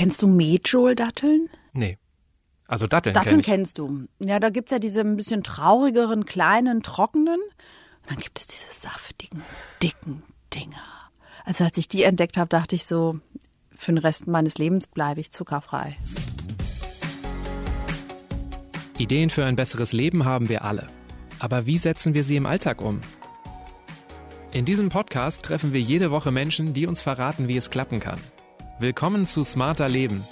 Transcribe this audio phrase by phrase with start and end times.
[0.00, 1.50] Kennst du Medjool-Datteln?
[1.74, 1.98] Nee.
[2.66, 3.46] Also Datteln, Datteln kenn ich.
[3.46, 4.08] kennst du.
[4.18, 7.38] Ja, da gibt's ja diese ein bisschen traurigeren, kleinen, trockenen.
[7.38, 9.42] Und dann gibt es diese saftigen,
[9.82, 10.22] dicken
[10.54, 11.10] Dinger.
[11.44, 13.20] Also als ich die entdeckt habe, dachte ich so,
[13.76, 15.98] für den Rest meines Lebens bleibe ich zuckerfrei.
[18.96, 20.86] Ideen für ein besseres Leben haben wir alle.
[21.40, 23.02] Aber wie setzen wir sie im Alltag um?
[24.50, 28.18] In diesem Podcast treffen wir jede Woche Menschen, die uns verraten, wie es klappen kann.
[28.80, 30.24] Willkommen zu Smarter Leben.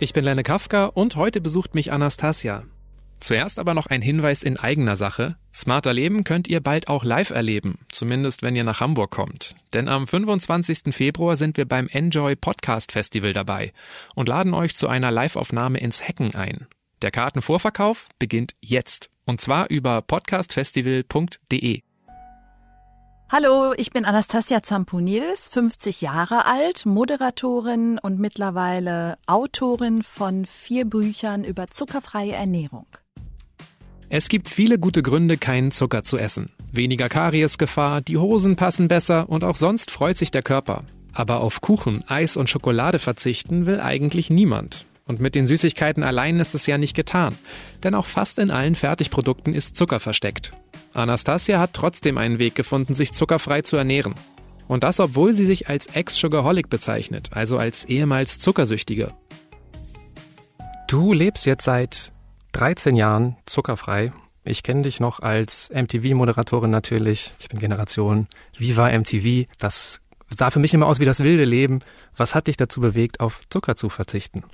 [0.00, 2.64] Ich bin Lenne Kafka und heute besucht mich Anastasia.
[3.20, 5.36] Zuerst aber noch ein Hinweis in eigener Sache.
[5.54, 9.54] Smarter Leben könnt ihr bald auch live erleben, zumindest wenn ihr nach Hamburg kommt.
[9.72, 10.92] Denn am 25.
[10.92, 13.72] Februar sind wir beim Enjoy Podcast Festival dabei
[14.16, 16.66] und laden euch zu einer Liveaufnahme ins Hacken ein.
[17.02, 21.82] Der Kartenvorverkauf beginnt jetzt und zwar über podcastfestival.de.
[23.32, 31.44] Hallo, ich bin Anastasia Zamponidis, 50 Jahre alt, Moderatorin und mittlerweile Autorin von vier Büchern
[31.44, 32.86] über zuckerfreie Ernährung.
[34.08, 36.50] Es gibt viele gute Gründe, keinen Zucker zu essen.
[36.72, 40.82] Weniger Kariesgefahr, die Hosen passen besser und auch sonst freut sich der Körper.
[41.12, 44.86] Aber auf Kuchen, Eis und Schokolade verzichten will eigentlich niemand.
[45.10, 47.36] Und mit den Süßigkeiten allein ist es ja nicht getan.
[47.82, 50.52] Denn auch fast in allen Fertigprodukten ist Zucker versteckt.
[50.92, 54.14] Anastasia hat trotzdem einen Weg gefunden, sich zuckerfrei zu ernähren.
[54.68, 59.12] Und das, obwohl sie sich als Ex-Sugarholic bezeichnet, also als ehemals Zuckersüchtige.
[60.86, 62.12] Du lebst jetzt seit
[62.52, 64.12] 13 Jahren zuckerfrei.
[64.44, 67.32] Ich kenne dich noch als MTV-Moderatorin natürlich.
[67.40, 69.48] Ich bin Generation Viva MTV.
[69.58, 71.80] Das sah für mich immer aus wie das wilde Leben.
[72.16, 74.44] Was hat dich dazu bewegt, auf Zucker zu verzichten?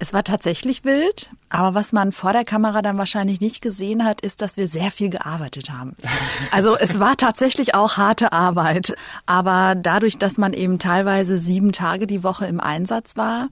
[0.00, 4.20] Es war tatsächlich wild, aber was man vor der Kamera dann wahrscheinlich nicht gesehen hat,
[4.20, 5.96] ist, dass wir sehr viel gearbeitet haben.
[6.50, 8.94] Also es war tatsächlich auch harte Arbeit,
[9.26, 13.48] aber dadurch, dass man eben teilweise sieben Tage die Woche im Einsatz war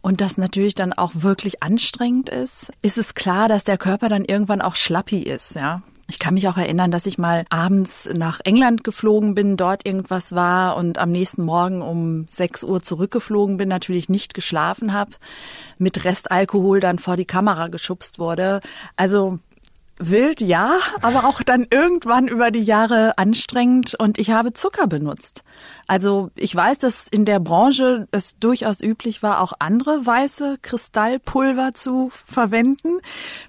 [0.00, 4.24] und das natürlich dann auch wirklich anstrengend ist, ist es klar, dass der Körper dann
[4.24, 5.82] irgendwann auch schlappi ist, ja.
[6.08, 10.34] Ich kann mich auch erinnern, dass ich mal abends nach England geflogen bin, dort irgendwas
[10.34, 15.12] war und am nächsten Morgen um 6 Uhr zurückgeflogen bin, natürlich nicht geschlafen habe,
[15.78, 18.60] mit Restalkohol dann vor die Kamera geschubst wurde.
[18.96, 19.38] Also
[20.10, 25.42] wild, ja, aber auch dann irgendwann über die Jahre anstrengend und ich habe Zucker benutzt.
[25.86, 31.74] Also ich weiß, dass in der Branche es durchaus üblich war, auch andere weiße Kristallpulver
[31.74, 32.98] zu verwenden.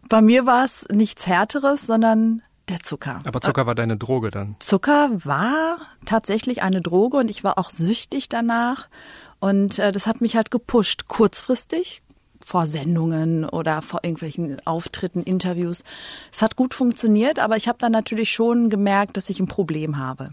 [0.09, 3.19] Bei mir war es nichts Härteres, sondern der Zucker.
[3.25, 4.55] Aber Zucker war deine Droge dann?
[4.59, 8.87] Zucker war tatsächlich eine Droge und ich war auch süchtig danach.
[9.39, 12.01] Und äh, das hat mich halt gepusht, kurzfristig,
[12.45, 15.83] vor Sendungen oder vor irgendwelchen Auftritten, Interviews.
[16.31, 19.97] Es hat gut funktioniert, aber ich habe dann natürlich schon gemerkt, dass ich ein Problem
[19.97, 20.31] habe.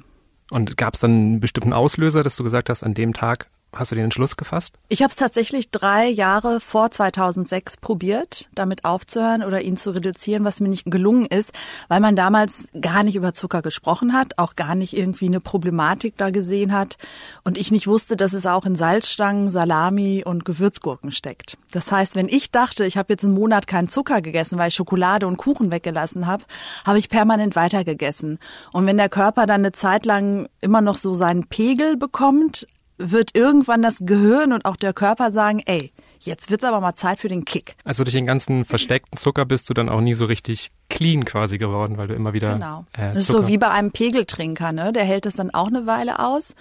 [0.50, 3.90] Und gab es dann einen bestimmten Auslöser, dass du gesagt hast, an dem Tag hast
[3.90, 4.74] du den Entschluss gefasst?
[4.88, 10.44] Ich habe es tatsächlich drei Jahre vor 2006 probiert, damit aufzuhören oder ihn zu reduzieren,
[10.44, 11.52] was mir nicht gelungen ist,
[11.88, 16.16] weil man damals gar nicht über Zucker gesprochen hat, auch gar nicht irgendwie eine Problematik
[16.16, 16.98] da gesehen hat
[17.44, 21.56] und ich nicht wusste, dass es auch in Salzstangen, Salami und Gewürzgurken steckt.
[21.70, 24.74] Das heißt, wenn ich dachte, ich habe jetzt einen Monat keinen Zucker gegessen, weil ich
[24.74, 26.44] Schokolade und Kuchen weggelassen habe,
[26.84, 28.38] habe ich permanent weitergegessen.
[28.72, 32.66] Und wenn der Körper dann eine Zeit lang immer noch so seinen Pegel bekommt,
[33.00, 37.18] wird irgendwann das Gehirn und auch der Körper sagen, ey, jetzt wird's aber mal Zeit
[37.18, 37.76] für den Kick.
[37.84, 41.58] Also durch den ganzen versteckten Zucker bist du dann auch nie so richtig clean quasi
[41.58, 42.54] geworden, weil du immer wieder.
[42.54, 42.84] Genau.
[42.92, 44.92] Äh, das ist so wie bei einem Pegeltrinker, ne?
[44.92, 46.54] Der hält das dann auch eine Weile aus.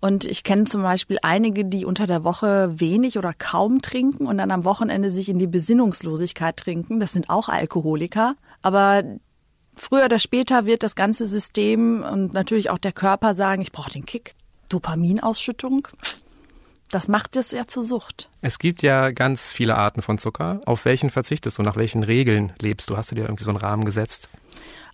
[0.00, 4.36] Und ich kenne zum Beispiel einige, die unter der Woche wenig oder kaum trinken und
[4.36, 7.00] dann am Wochenende sich in die Besinnungslosigkeit trinken.
[7.00, 8.34] Das sind auch Alkoholiker.
[8.60, 9.02] Aber
[9.76, 13.90] früher oder später wird das ganze System und natürlich auch der Körper sagen, ich brauche
[13.90, 14.34] den Kick.
[14.68, 15.88] Dopaminausschüttung,
[16.90, 18.28] das macht es ja zur Sucht.
[18.40, 20.60] Es gibt ja ganz viele Arten von Zucker.
[20.64, 21.62] Auf welchen verzichtest du?
[21.62, 22.96] Nach welchen Regeln lebst du?
[22.96, 24.28] Hast du dir irgendwie so einen Rahmen gesetzt?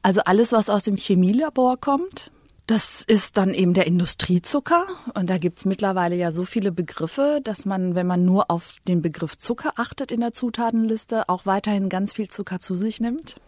[0.03, 2.31] Also alles, was aus dem Chemielabor kommt,
[2.67, 4.87] das ist dann eben der Industriezucker.
[5.15, 9.03] Und da gibt's mittlerweile ja so viele Begriffe, dass man, wenn man nur auf den
[9.03, 13.41] Begriff Zucker achtet in der Zutatenliste, auch weiterhin ganz viel Zucker zu sich nimmt.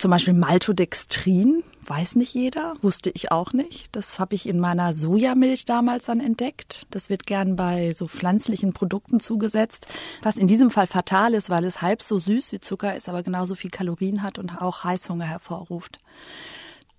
[0.00, 3.94] Zum Beispiel Maltodextrin, weiß nicht jeder, wusste ich auch nicht.
[3.94, 6.86] Das habe ich in meiner Sojamilch damals dann entdeckt.
[6.90, 9.86] Das wird gern bei so pflanzlichen Produkten zugesetzt,
[10.22, 13.22] was in diesem Fall fatal ist, weil es halb so süß wie Zucker ist, aber
[13.22, 15.98] genauso viel Kalorien hat und auch Heißhunger hervorruft.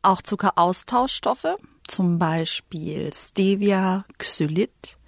[0.04, 1.58] Auch Zuckeraustauschstoffe,
[1.88, 5.00] zum Beispiel Stevia, Xylit,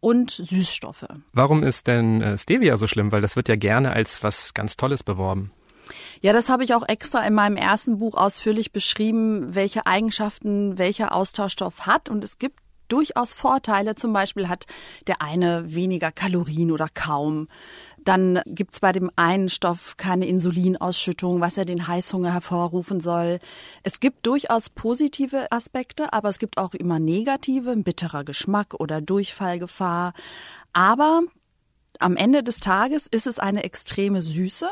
[0.00, 1.06] und Süßstoffe.
[1.32, 3.12] Warum ist denn äh, Stevia so schlimm?
[3.12, 5.52] Weil das wird ja gerne als was ganz Tolles beworben.
[6.20, 11.14] Ja, das habe ich auch extra in meinem ersten Buch ausführlich beschrieben, welche Eigenschaften welcher
[11.14, 12.08] Austauschstoff hat.
[12.08, 12.60] Und es gibt
[12.90, 13.94] durchaus Vorteile.
[13.94, 14.66] Zum Beispiel hat
[15.06, 17.48] der eine weniger Kalorien oder kaum.
[17.98, 23.38] Dann gibt's bei dem einen Stoff keine Insulinausschüttung, was ja den Heißhunger hervorrufen soll.
[23.82, 30.14] Es gibt durchaus positive Aspekte, aber es gibt auch immer negative, bitterer Geschmack oder Durchfallgefahr.
[30.72, 31.22] Aber
[31.98, 34.70] am Ende des Tages ist es eine extreme Süße,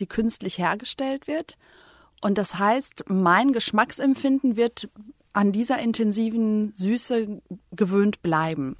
[0.00, 1.56] die künstlich hergestellt wird.
[2.20, 4.88] Und das heißt, mein Geschmacksempfinden wird
[5.32, 8.76] an dieser intensiven Süße gewöhnt bleiben.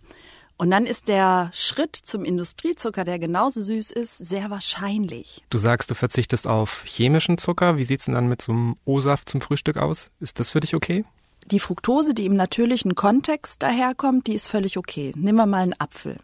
[0.58, 5.44] Und dann ist der Schritt zum Industriezucker, der genauso süß ist, sehr wahrscheinlich.
[5.50, 7.76] Du sagst, du verzichtest auf chemischen Zucker.
[7.76, 10.10] Wie sieht's denn dann mit so einem O-Saft zum Frühstück aus?
[10.18, 11.04] Ist das für dich okay?
[11.50, 15.12] Die Fructose, die im natürlichen Kontext daherkommt, die ist völlig okay.
[15.14, 16.16] Nimm mal einen Apfel.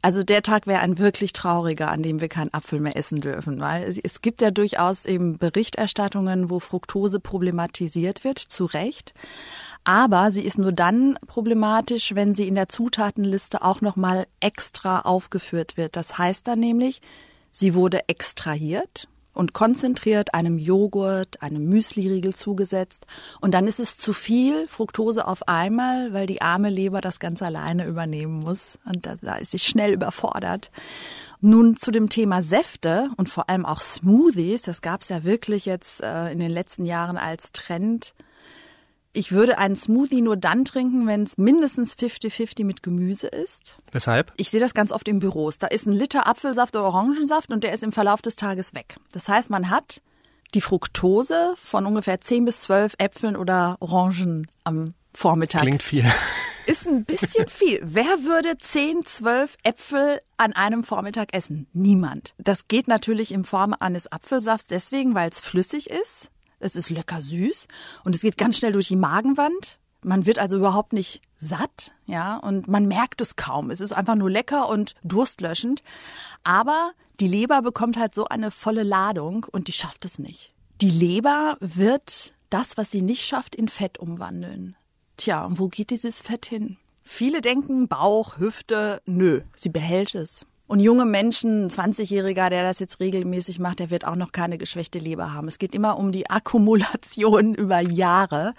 [0.00, 3.58] Also der Tag wäre ein wirklich trauriger, an dem wir keinen Apfel mehr essen dürfen,
[3.58, 9.12] weil es gibt ja durchaus eben Berichterstattungen, wo Fructose problematisiert wird, zu Recht.
[9.82, 15.76] Aber sie ist nur dann problematisch, wenn sie in der Zutatenliste auch nochmal extra aufgeführt
[15.76, 15.96] wird.
[15.96, 17.00] Das heißt dann nämlich,
[17.50, 23.06] sie wurde extrahiert und konzentriert einem Joghurt, einem Müsliriegel zugesetzt.
[23.40, 27.40] Und dann ist es zu viel Fructose auf einmal, weil die arme Leber das ganz
[27.40, 28.80] alleine übernehmen muss.
[28.84, 30.72] Und da, da ist sie schnell überfordert.
[31.40, 34.62] Nun zu dem Thema Säfte und vor allem auch Smoothies.
[34.62, 38.14] Das gab es ja wirklich jetzt äh, in den letzten Jahren als Trend
[39.12, 43.76] ich würde einen Smoothie nur dann trinken, wenn es mindestens 50-50 mit Gemüse ist.
[43.90, 44.32] Weshalb?
[44.36, 45.58] Ich sehe das ganz oft in Büros.
[45.58, 48.96] Da ist ein Liter Apfelsaft oder Orangensaft und der ist im Verlauf des Tages weg.
[49.12, 50.02] Das heißt, man hat
[50.54, 55.62] die Fructose von ungefähr 10 bis 12 Äpfeln oder Orangen am Vormittag.
[55.62, 56.04] Klingt viel.
[56.66, 57.80] Ist ein bisschen viel.
[57.82, 61.66] Wer würde 10, 12 Äpfel an einem Vormittag essen?
[61.72, 62.34] Niemand.
[62.36, 67.22] Das geht natürlich in Form eines Apfelsafts deswegen, weil es flüssig ist es ist lecker
[67.22, 67.68] süß
[68.04, 69.78] und es geht ganz schnell durch die Magenwand.
[70.04, 73.70] Man wird also überhaupt nicht satt, ja, und man merkt es kaum.
[73.70, 75.82] Es ist einfach nur lecker und durstlöschend.
[76.44, 80.54] Aber die Leber bekommt halt so eine volle Ladung und die schafft es nicht.
[80.80, 84.76] Die Leber wird das, was sie nicht schafft, in Fett umwandeln.
[85.16, 86.76] Tja, und wo geht dieses Fett hin?
[87.02, 90.46] Viele denken Bauch, Hüfte, nö, sie behält es.
[90.68, 94.58] Und junge Menschen, ein 20-Jähriger, der das jetzt regelmäßig macht, der wird auch noch keine
[94.58, 95.48] geschwächte Leber haben.
[95.48, 98.52] Es geht immer um die Akkumulation über Jahre.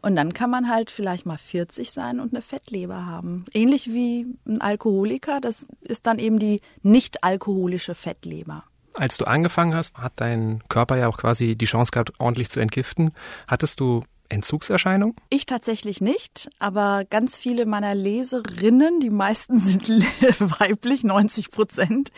[0.00, 3.44] Und dann kann man halt vielleicht mal 40 sein und eine Fettleber haben.
[3.52, 8.62] Ähnlich wie ein Alkoholiker, das ist dann eben die nicht alkoholische Fettleber.
[8.94, 12.60] Als du angefangen hast, hat dein Körper ja auch quasi die Chance gehabt, ordentlich zu
[12.60, 13.10] entgiften.
[13.48, 15.14] Hattest du Entzugserscheinung?
[15.28, 19.88] Ich tatsächlich nicht, aber ganz viele meiner Leserinnen, die meisten sind
[20.40, 22.10] weiblich, 90 Prozent,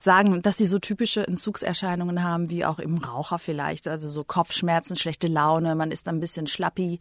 [0.00, 4.96] sagen, dass sie so typische Entzugserscheinungen haben, wie auch im Raucher vielleicht, also so Kopfschmerzen,
[4.96, 6.98] schlechte Laune, man ist ein bisschen schlappi.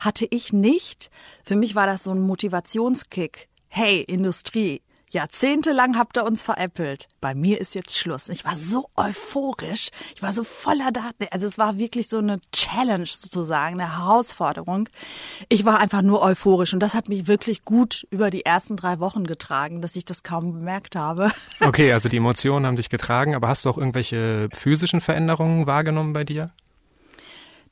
[0.00, 1.10] Hatte ich nicht.
[1.44, 3.48] Für mich war das so ein Motivationskick.
[3.68, 4.80] Hey, Industrie,
[5.10, 7.08] Jahrzehntelang habt ihr uns veräppelt.
[7.20, 8.28] Bei mir ist jetzt Schluss.
[8.28, 9.90] Ich war so euphorisch.
[10.14, 11.26] Ich war so voller Daten.
[11.30, 14.88] Also es war wirklich so eine Challenge sozusagen, eine Herausforderung.
[15.48, 18.98] Ich war einfach nur euphorisch und das hat mich wirklich gut über die ersten drei
[18.98, 21.30] Wochen getragen, dass ich das kaum bemerkt habe.
[21.60, 26.12] Okay, also die Emotionen haben dich getragen, aber hast du auch irgendwelche physischen Veränderungen wahrgenommen
[26.12, 26.50] bei dir?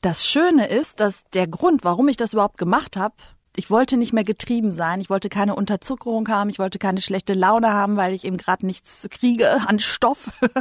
[0.01, 3.15] Das Schöne ist, dass der Grund, warum ich das überhaupt gemacht habe,
[3.57, 7.33] ich wollte nicht mehr getrieben sein, ich wollte keine Unterzuckerung haben, ich wollte keine schlechte
[7.33, 10.31] Laune haben, weil ich eben gerade nichts kriege an Stoff.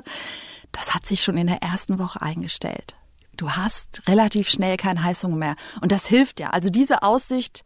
[0.73, 2.97] Das hat sich schon in der ersten Woche eingestellt.
[3.37, 5.57] Du hast relativ schnell keinen Heißhunger mehr.
[5.81, 6.51] Und das hilft ja.
[6.51, 7.65] Also diese Aussicht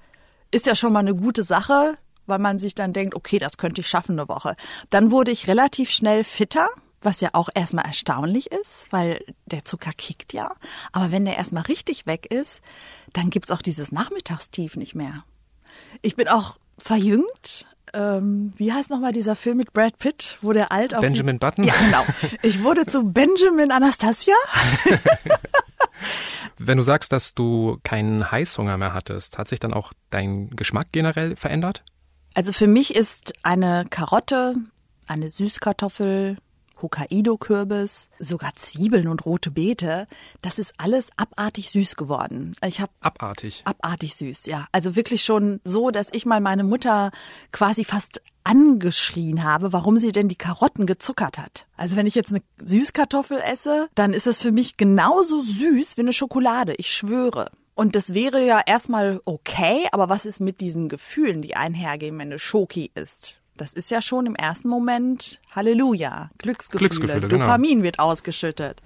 [0.50, 3.80] ist ja schon mal eine gute Sache, weil man sich dann denkt, okay, das könnte
[3.80, 4.56] ich schaffen eine Woche.
[4.90, 6.68] Dann wurde ich relativ schnell fitter,
[7.00, 10.54] was ja auch erstmal erstaunlich ist, weil der Zucker kickt ja.
[10.92, 12.60] Aber wenn der erstmal richtig weg ist,
[13.12, 15.24] dann gibt's auch dieses Nachmittagstief nicht mehr.
[16.02, 17.66] Ich bin auch verjüngt.
[17.94, 21.64] Ähm, wie heißt nochmal dieser Film mit Brad Pitt, wo der alt auf Benjamin Button?
[21.64, 22.04] Ja, genau.
[22.42, 24.34] Ich wurde zu Benjamin Anastasia.
[26.58, 30.88] Wenn du sagst, dass du keinen Heißhunger mehr hattest, hat sich dann auch dein Geschmack
[30.92, 31.82] generell verändert?
[32.34, 34.56] Also für mich ist eine Karotte,
[35.06, 36.36] eine Süßkartoffel,
[36.80, 40.06] Hokkaido-Kürbis, sogar Zwiebeln und rote Beete.
[40.42, 42.54] Das ist alles abartig süß geworden.
[42.64, 43.62] Ich habe abartig.
[43.64, 44.66] Abartig süß, ja.
[44.72, 47.10] Also wirklich schon so, dass ich mal meine Mutter
[47.52, 51.66] quasi fast angeschrien habe, warum sie denn die Karotten gezuckert hat.
[51.76, 56.00] Also wenn ich jetzt eine Süßkartoffel esse, dann ist es für mich genauso süß wie
[56.00, 56.74] eine Schokolade.
[56.78, 57.50] Ich schwöre.
[57.74, 62.28] Und das wäre ja erstmal okay, aber was ist mit diesen Gefühlen, die einhergehen, wenn
[62.28, 63.38] eine Schoki ist?
[63.58, 67.44] Das ist ja schon im ersten Moment Halleluja, Glücksgefühle, Glücksgefühle genau.
[67.44, 67.82] Dopamin genau.
[67.84, 68.80] wird ausgeschüttet.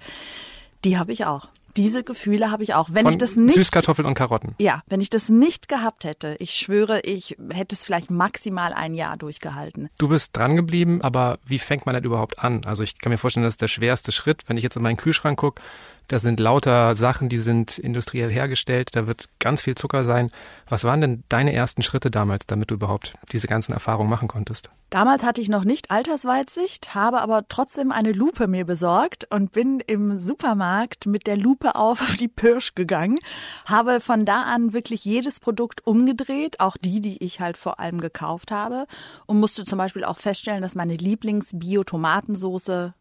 [0.83, 1.47] Die habe ich auch.
[1.75, 2.89] Diese Gefühle habe ich auch.
[2.91, 4.53] Wenn Von ich das nicht Süßkartoffeln und Karotten.
[4.59, 8.93] Ja, wenn ich das nicht gehabt hätte, ich schwöre, ich hätte es vielleicht maximal ein
[8.93, 9.89] Jahr durchgehalten.
[9.97, 12.63] Du bist dran geblieben, aber wie fängt man das überhaupt an?
[12.65, 14.43] Also ich kann mir vorstellen, das ist der schwerste Schritt.
[14.47, 15.61] Wenn ich jetzt in meinen Kühlschrank gucke,
[16.07, 20.29] da sind lauter Sachen, die sind industriell hergestellt, da wird ganz viel Zucker sein.
[20.67, 24.69] Was waren denn deine ersten Schritte damals, damit du überhaupt diese ganzen Erfahrungen machen konntest?
[24.89, 29.79] Damals hatte ich noch nicht Altersweitsicht, habe aber trotzdem eine Lupe mir besorgt und bin
[29.79, 33.17] im Supermarkt mit der Lupe auf die Pirsch gegangen,
[33.65, 37.99] habe von da an wirklich jedes Produkt umgedreht, auch die, die ich halt vor allem
[37.99, 38.85] gekauft habe
[39.25, 42.93] und musste zum Beispiel auch feststellen, dass meine Lieblings-Bio-Tomatensoße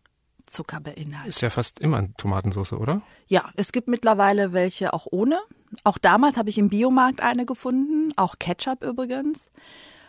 [0.52, 1.28] Zucker beinhaltet.
[1.28, 3.02] Ist ja fast immer Tomatensauce, oder?
[3.26, 5.40] Ja, es gibt mittlerweile welche auch ohne.
[5.85, 9.49] Auch damals habe ich im Biomarkt eine gefunden, auch Ketchup übrigens.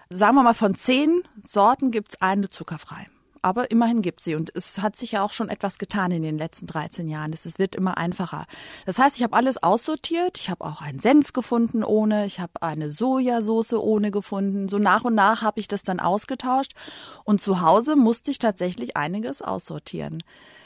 [0.09, 3.07] Sagen wir mal, von zehn Sorten gibt es eine zuckerfrei
[3.43, 4.35] aber immerhin gibt sie.
[4.35, 7.33] Und es hat sich ja auch schon etwas getan in den letzten 13 Jahren.
[7.33, 8.45] Es wird immer einfacher.
[8.85, 10.39] Das heißt, ich habe alles aussortiert.
[10.39, 12.25] Ich habe auch einen Senf gefunden ohne.
[12.25, 14.69] Ich habe eine Sojasauce ohne gefunden.
[14.69, 16.71] So nach und nach habe ich das dann ausgetauscht.
[17.25, 20.23] Und zu Hause musste ich tatsächlich einiges aussortieren.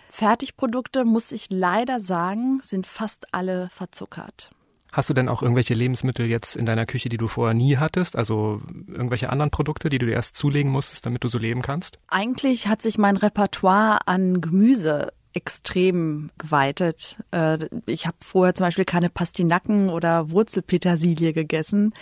[0.10, 4.51] Fertigprodukte, muss ich leider sagen, sind fast alle verzuckert.
[4.98, 8.16] Hast du denn auch irgendwelche Lebensmittel jetzt in deiner Küche, die du vorher nie hattest?
[8.16, 12.00] Also irgendwelche anderen Produkte, die du dir erst zulegen musstest, damit du so leben kannst?
[12.08, 17.18] Eigentlich hat sich mein Repertoire an Gemüse extrem geweitet.
[17.30, 21.94] Äh, ich habe vorher zum Beispiel keine Pastinaken oder Wurzelpetersilie gegessen.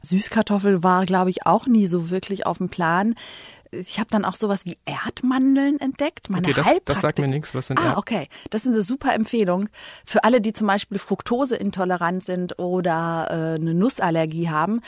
[0.00, 3.14] Süßkartoffel war, glaube ich, auch nie so wirklich auf dem Plan
[3.70, 6.30] ich habe dann auch sowas wie Erdmandeln entdeckt.
[6.30, 7.54] Meine okay, das, das sagt mir nichts.
[7.54, 8.28] Was sind Ah, Erd okay.
[8.50, 9.68] Das ist eine super Empfehlung
[10.04, 14.80] für alle, die zum Beispiel fruktoseintolerant sind oder äh, eine Nussallergie haben.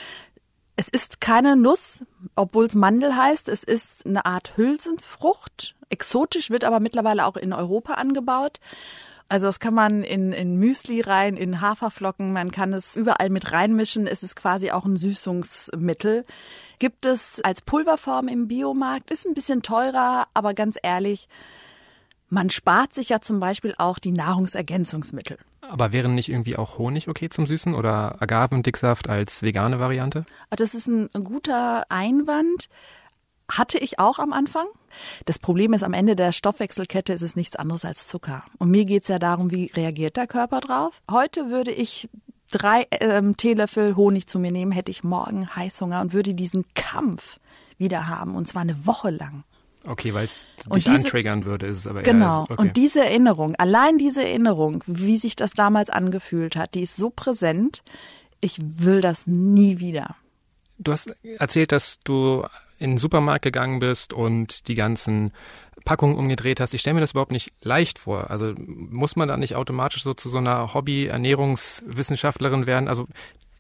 [0.77, 2.05] Es ist keine Nuss,
[2.37, 3.49] obwohl es Mandel heißt.
[3.49, 5.77] Es ist eine Art Hülsenfrucht.
[5.91, 8.59] Exotisch wird aber mittlerweile auch in Europa angebaut.
[9.29, 13.53] Also das kann man in, in Müsli rein, in Haferflocken, man kann es überall mit
[13.53, 14.09] reinmischen.
[14.09, 16.25] Es ist quasi auch ein Süßungsmittel.
[16.81, 21.29] Gibt es als Pulverform im Biomarkt, ist ein bisschen teurer, aber ganz ehrlich,
[22.29, 25.39] man spart sich ja zum Beispiel auch die Nahrungsergänzungsmittel.
[25.61, 30.27] Aber wären nicht irgendwie auch Honig okay zum Süßen oder Agavendicksaft als vegane Variante?
[30.51, 32.69] Das ist ein guter Einwand.
[33.51, 34.67] Hatte ich auch am Anfang.
[35.27, 38.45] Das Problem ist, am Ende der Stoffwechselkette ist es nichts anderes als Zucker.
[38.59, 41.03] Und mir geht es ja darum, wie reagiert der Körper drauf.
[41.11, 42.09] Heute würde ich
[42.51, 47.39] drei ähm, Teelöffel Honig zu mir nehmen, hätte ich morgen Heißhunger und würde diesen Kampf
[47.79, 48.35] wieder haben.
[48.35, 49.45] Und zwar eine Woche lang.
[49.87, 52.43] Okay, weil es dich diese, antriggern würde, ist es aber Genau.
[52.43, 52.57] okay.
[52.59, 57.09] Und diese Erinnerung, allein diese Erinnerung, wie sich das damals angefühlt hat, die ist so
[57.11, 57.83] präsent.
[58.43, 60.17] Ich will das nie wieder.
[60.79, 62.45] Du hast erzählt, dass du
[62.81, 65.33] in den Supermarkt gegangen bist und die ganzen
[65.85, 66.75] Packungen umgedreht hast.
[66.75, 68.31] Ich stelle mir das überhaupt nicht leicht vor.
[68.31, 72.89] Also muss man da nicht automatisch so zu so einer Hobby-Ernährungswissenschaftlerin werden?
[72.89, 73.07] Also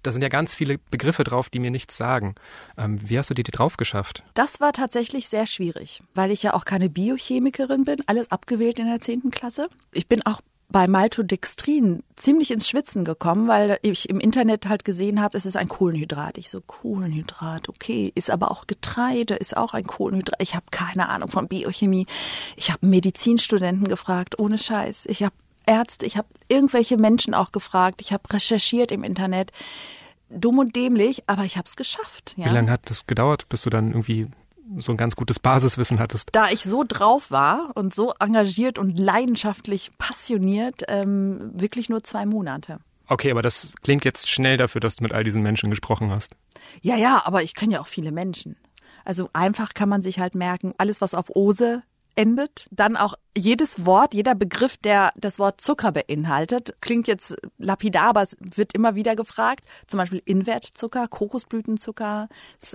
[0.03, 2.35] da sind ja ganz viele Begriffe drauf, die mir nichts sagen.
[2.79, 4.25] Ähm, wie hast du dir die drauf geschafft?
[4.35, 8.87] Das war tatsächlich sehr schwierig, weil ich ja auch keine Biochemikerin bin, alles abgewählt in
[8.87, 9.69] der zehnten Klasse.
[9.93, 15.21] Ich bin auch bei Maltodextrin ziemlich ins Schwitzen gekommen, weil ich im Internet halt gesehen
[15.21, 16.39] habe, es ist ein Kohlenhydrat.
[16.39, 20.41] Ich so, Kohlenhydrat, okay, ist aber auch Getreide, ist auch ein Kohlenhydrat.
[20.41, 22.07] Ich habe keine Ahnung von Biochemie.
[22.57, 25.07] Ich habe Medizinstudenten gefragt, ohne Scheiß.
[25.07, 25.35] Ich habe
[25.67, 28.00] Ärzte, ich habe irgendwelche Menschen auch gefragt.
[28.00, 29.53] Ich habe recherchiert im Internet.
[30.29, 32.35] Dumm und dämlich, aber ich habe es geschafft.
[32.37, 32.47] Ja.
[32.47, 34.29] Wie lange hat das gedauert, bis du dann irgendwie
[34.79, 36.29] so ein ganz gutes Basiswissen hattest.
[36.33, 42.27] Da ich so drauf war und so engagiert und leidenschaftlich passioniert, ähm, wirklich nur zwei
[42.27, 42.79] Monate.
[43.09, 46.37] Okay, aber das klingt jetzt schnell dafür, dass du mit all diesen Menschen gesprochen hast.
[46.81, 48.57] Ja, ja, aber ich kenne ja auch viele Menschen.
[49.05, 51.83] Also einfach kann man sich halt merken, alles was auf Ose
[52.14, 58.09] endet, dann auch jedes Wort, jeder Begriff, der das Wort Zucker beinhaltet, klingt jetzt lapidar,
[58.09, 59.64] aber es wird immer wieder gefragt.
[59.87, 62.29] Zum Beispiel Invertzucker, Kokosblütenzucker,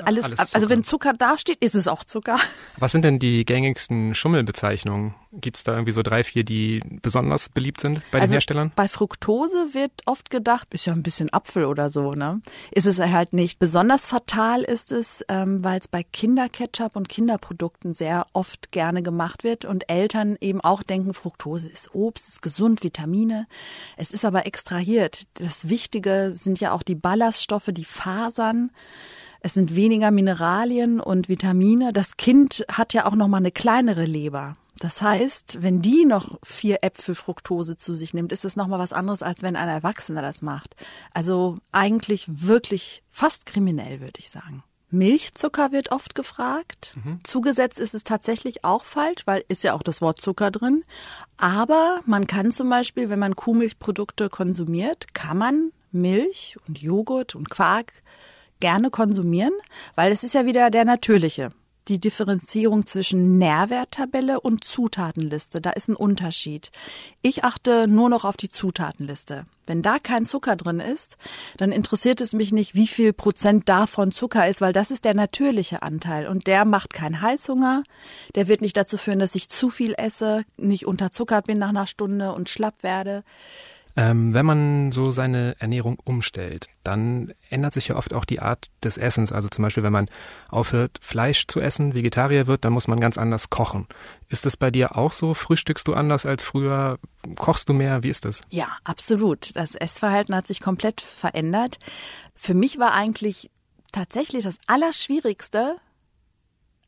[0.03, 0.55] alles, alles Zucker.
[0.55, 2.37] also wenn Zucker dasteht, ist es auch Zucker.
[2.77, 5.15] Was sind denn die gängigsten Schummelbezeichnungen?
[5.41, 8.71] Gibt es da irgendwie so drei, vier, die besonders beliebt sind bei also den Herstellern?
[8.75, 12.41] Bei Fructose wird oft gedacht, ist ja ein bisschen Apfel oder so, ne?
[12.71, 13.59] Ist es halt nicht.
[13.59, 19.43] Besonders fatal ist es, ähm, weil es bei Kinderketchup und Kinderprodukten sehr oft gerne gemacht
[19.43, 23.47] wird und Eltern eben auch denken, Fructose ist Obst, ist gesund, Vitamine.
[23.97, 25.23] Es ist aber extrahiert.
[25.35, 28.71] Das Wichtige sind ja auch die Ballaststoffe, die Fasern.
[29.41, 31.93] Es sind weniger Mineralien und Vitamine.
[31.93, 34.57] Das Kind hat ja auch noch mal eine kleinere Leber.
[34.79, 38.93] Das heißt, wenn die noch vier Äpfel Fructose zu sich nimmt, ist es nochmal was
[38.93, 40.75] anderes, als wenn ein Erwachsener das macht.
[41.13, 44.63] Also eigentlich wirklich fast kriminell, würde ich sagen.
[44.91, 46.95] Milchzucker wird oft gefragt.
[47.03, 47.19] Mhm.
[47.23, 50.83] Zugesetzt ist es tatsächlich auch falsch, weil ist ja auch das Wort Zucker drin.
[51.37, 57.49] Aber man kann zum Beispiel, wenn man Kuhmilchprodukte konsumiert, kann man Milch und Joghurt und
[57.49, 57.93] Quark
[58.59, 59.53] gerne konsumieren,
[59.95, 61.51] weil es ist ja wieder der natürliche
[61.87, 65.61] die Differenzierung zwischen Nährwerttabelle und Zutatenliste.
[65.61, 66.71] Da ist ein Unterschied.
[67.21, 69.45] Ich achte nur noch auf die Zutatenliste.
[69.67, 71.17] Wenn da kein Zucker drin ist,
[71.57, 75.15] dann interessiert es mich nicht, wie viel Prozent davon Zucker ist, weil das ist der
[75.15, 77.83] natürliche Anteil und der macht keinen Heißhunger.
[78.35, 81.87] Der wird nicht dazu führen, dass ich zu viel esse, nicht unterzuckert bin nach einer
[81.87, 83.23] Stunde und schlapp werde.
[83.97, 88.69] Ähm, wenn man so seine Ernährung umstellt, dann ändert sich ja oft auch die Art
[88.83, 89.31] des Essens.
[89.31, 90.09] Also zum Beispiel, wenn man
[90.49, 93.87] aufhört, Fleisch zu essen, Vegetarier wird, dann muss man ganz anders kochen.
[94.27, 95.33] Ist das bei dir auch so?
[95.33, 96.99] Frühstückst du anders als früher?
[97.37, 98.03] Kochst du mehr?
[98.03, 98.41] Wie ist das?
[98.49, 99.55] Ja, absolut.
[99.55, 101.79] Das Essverhalten hat sich komplett verändert.
[102.35, 103.49] Für mich war eigentlich
[103.93, 105.77] tatsächlich das Allerschwierigste,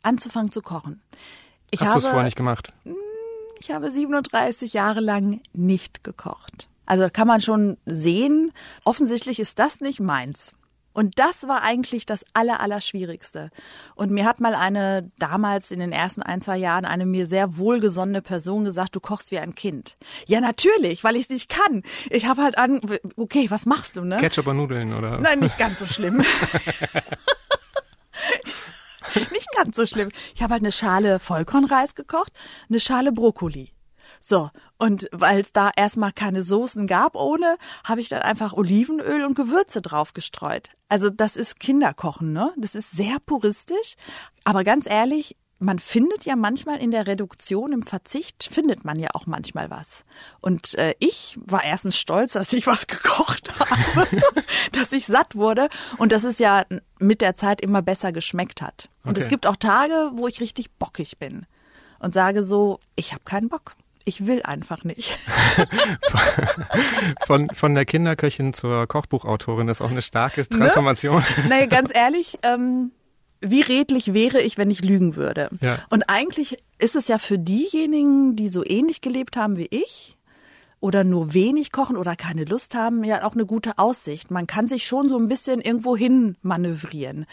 [0.04, 1.02] anzufangen zu kochen.
[1.72, 2.74] Ich Hast du es vorher nicht gemacht?
[2.84, 2.96] Hm,
[3.60, 6.68] ich habe 37 Jahre lang nicht gekocht.
[6.88, 8.52] Also kann man schon sehen,
[8.84, 10.52] offensichtlich ist das nicht meins.
[10.98, 13.52] Und das war eigentlich das Aller, Allerschwierigste.
[13.94, 17.56] Und mir hat mal eine, damals in den ersten ein, zwei Jahren, eine mir sehr
[17.58, 19.96] wohlgesonnene Person gesagt, du kochst wie ein Kind.
[20.26, 21.84] Ja, natürlich, weil ich es nicht kann.
[22.10, 22.82] Ich habe halt an,
[23.16, 24.18] okay, was machst du, ne?
[24.18, 25.20] Ketchup und Nudeln, oder?
[25.20, 26.18] Nein, nicht ganz so schlimm.
[29.32, 30.10] nicht ganz so schlimm.
[30.34, 32.34] Ich habe halt eine Schale Vollkornreis gekocht,
[32.70, 33.72] eine Schale Brokkoli.
[34.20, 37.58] So, und weil es da erstmal keine Soßen gab ohne,
[37.88, 40.70] habe ich dann einfach Olivenöl und Gewürze drauf gestreut.
[40.90, 42.54] Also das ist Kinderkochen, ne?
[42.58, 43.96] Das ist sehr puristisch.
[44.44, 49.10] Aber ganz ehrlich, man findet ja manchmal in der Reduktion, im Verzicht, findet man ja
[49.14, 50.06] auch manchmal was.
[50.40, 54.08] Und äh, ich war erstens stolz, dass ich was gekocht habe,
[54.72, 56.66] dass ich satt wurde und dass es ja
[57.00, 58.90] mit der Zeit immer besser geschmeckt hat.
[59.04, 59.22] Und okay.
[59.22, 61.46] es gibt auch Tage, wo ich richtig bockig bin
[62.00, 63.76] und sage so, ich habe keinen Bock
[64.08, 65.18] ich will einfach nicht.
[67.26, 70.50] von, von der Kinderköchin zur Kochbuchautorin ist auch eine starke ne?
[70.50, 71.24] Transformation.
[71.38, 71.50] Ne?
[71.50, 72.92] Naja, ganz ehrlich, ähm,
[73.42, 75.50] wie redlich wäre ich, wenn ich lügen würde?
[75.62, 75.80] Ja.
[75.90, 80.18] Und eigentlich ist es ja für diejenigen, die so ähnlich gelebt haben wie ich,
[80.80, 84.32] oder nur wenig kochen oder keine Lust haben, ja auch eine gute Aussicht.
[84.32, 87.26] Man kann sich schon so ein bisschen irgendwo hin manövrieren.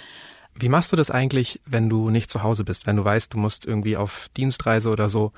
[0.55, 3.39] Wie machst du das eigentlich, wenn du nicht zu Hause bist, wenn du weißt, du
[3.39, 5.33] musst irgendwie auf Dienstreise oder so?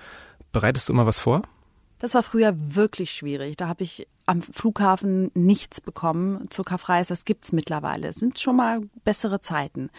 [0.57, 1.43] Bereitest du immer was vor?
[1.99, 3.59] Das war früher wirklich schwierig.
[3.59, 6.49] Da habe ich am Flughafen nichts bekommen.
[6.49, 8.09] Zuckerfreies, das gibt's mittlerweile.
[8.09, 9.91] Es sind schon mal bessere Zeiten.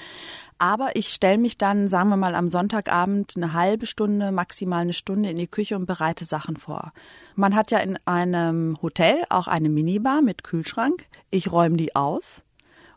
[0.57, 4.93] Aber ich stelle mich dann, sagen wir mal, am Sonntagabend eine halbe Stunde, maximal eine
[4.93, 6.91] Stunde in die Küche und bereite Sachen vor.
[7.35, 11.05] Man hat ja in einem Hotel auch eine Minibar mit Kühlschrank.
[11.29, 12.41] Ich räume die aus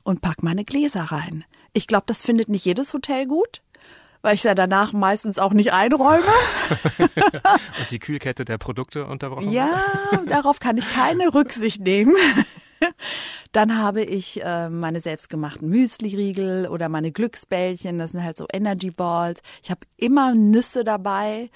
[0.03, 1.45] und pack meine Gläser rein.
[1.75, 3.61] Ich glaube, das findet nicht jedes Hotel gut
[4.23, 6.25] weil ich ja danach meistens auch nicht einräume.
[6.99, 9.83] Und die Kühlkette der Produkte unterbrochen Ja,
[10.27, 12.15] darauf kann ich keine Rücksicht nehmen.
[13.53, 18.91] Dann habe ich äh, meine selbstgemachten Müsli-Riegel oder meine Glücksbällchen, das sind halt so Energy
[18.91, 19.43] Balls.
[19.63, 21.51] Ich habe immer Nüsse dabei,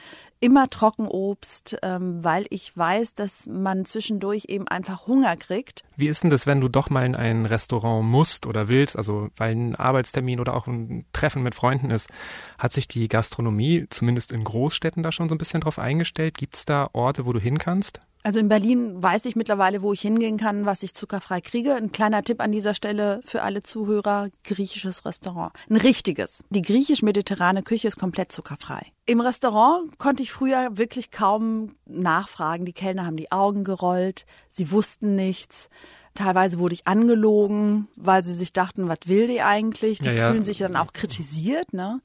[0.44, 5.85] immer Trockenobst, ähm, weil ich weiß, dass man zwischendurch eben einfach Hunger kriegt.
[5.96, 9.30] Wie ist denn das, wenn du doch mal in ein Restaurant musst oder willst, also
[9.38, 12.11] weil ein Arbeitstermin oder auch ein Treffen mit Freunden ist?
[12.59, 16.37] Hat sich die Gastronomie zumindest in Großstädten da schon so ein bisschen drauf eingestellt?
[16.37, 18.00] Gibt es da Orte, wo du hin kannst?
[18.26, 21.74] Also in Berlin weiß ich mittlerweile, wo ich hingehen kann, was ich zuckerfrei kriege.
[21.74, 25.52] Ein kleiner Tipp an dieser Stelle für alle Zuhörer, griechisches Restaurant.
[25.68, 26.42] Ein richtiges.
[26.48, 28.87] Die griechisch-mediterrane Küche ist komplett zuckerfrei.
[29.04, 32.64] Im Restaurant konnte ich früher wirklich kaum nachfragen.
[32.64, 35.68] Die Kellner haben die Augen gerollt, sie wussten nichts.
[36.14, 39.98] Teilweise wurde ich angelogen, weil sie sich dachten, was will die eigentlich?
[39.98, 40.30] Die ja, ja.
[40.30, 41.74] fühlen sich dann auch kritisiert.
[41.74, 42.00] Ne?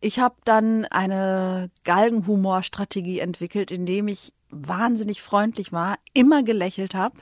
[0.00, 7.16] Ich habe dann eine Galgenhumorstrategie entwickelt, indem ich wahnsinnig freundlich war, immer gelächelt habe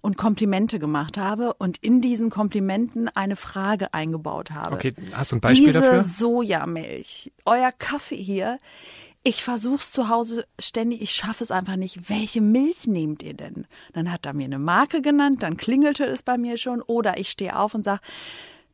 [0.00, 4.76] und Komplimente gemacht habe und in diesen Komplimenten eine Frage eingebaut habe.
[4.76, 6.02] Okay, hast du ein Beispiel Diese dafür?
[6.02, 8.58] Sojamilch, euer Kaffee hier,
[9.24, 12.08] ich versuch's zu Hause ständig, ich schaffe es einfach nicht.
[12.08, 13.66] Welche Milch nehmt ihr denn?
[13.92, 17.28] Dann hat er mir eine Marke genannt, dann klingelte es bei mir schon oder ich
[17.28, 18.00] stehe auf und sage,